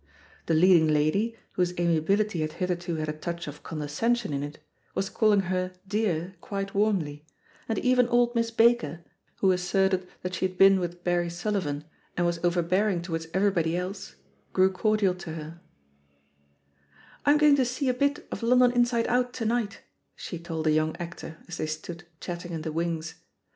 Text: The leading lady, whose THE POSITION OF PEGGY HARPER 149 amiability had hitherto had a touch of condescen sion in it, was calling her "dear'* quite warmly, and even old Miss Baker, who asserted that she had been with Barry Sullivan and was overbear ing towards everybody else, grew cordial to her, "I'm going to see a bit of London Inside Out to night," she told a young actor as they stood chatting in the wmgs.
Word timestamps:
The 0.47 0.55
leading 0.55 0.87
lady, 0.87 1.37
whose 1.51 1.75
THE 1.75 1.75
POSITION 1.75 1.97
OF 1.99 2.05
PEGGY 2.07 2.39
HARPER 2.49 2.51
149 2.53 3.03
amiability 3.03 3.03
had 3.05 3.05
hitherto 3.05 3.05
had 3.05 3.09
a 3.09 3.19
touch 3.19 3.47
of 3.47 3.61
condescen 3.61 4.17
sion 4.17 4.33
in 4.33 4.41
it, 4.41 4.59
was 4.95 5.09
calling 5.11 5.39
her 5.41 5.73
"dear'* 5.87 6.33
quite 6.41 6.73
warmly, 6.73 7.23
and 7.69 7.77
even 7.77 8.07
old 8.07 8.33
Miss 8.33 8.49
Baker, 8.49 9.01
who 9.41 9.51
asserted 9.51 10.07
that 10.23 10.33
she 10.33 10.47
had 10.47 10.57
been 10.57 10.79
with 10.79 11.03
Barry 11.03 11.29
Sullivan 11.29 11.83
and 12.17 12.25
was 12.25 12.39
overbear 12.43 12.89
ing 12.89 13.03
towards 13.03 13.27
everybody 13.31 13.77
else, 13.77 14.15
grew 14.53 14.71
cordial 14.71 15.13
to 15.13 15.33
her, 15.33 15.61
"I'm 17.23 17.37
going 17.37 17.57
to 17.57 17.63
see 17.63 17.87
a 17.87 17.93
bit 17.93 18.27
of 18.31 18.41
London 18.41 18.71
Inside 18.71 19.05
Out 19.05 19.33
to 19.33 19.45
night," 19.45 19.81
she 20.15 20.39
told 20.39 20.65
a 20.65 20.71
young 20.71 20.95
actor 20.97 21.37
as 21.47 21.57
they 21.57 21.67
stood 21.67 22.05
chatting 22.19 22.53
in 22.53 22.63
the 22.63 22.73
wmgs. 22.73 23.13